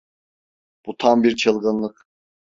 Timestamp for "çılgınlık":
1.35-2.07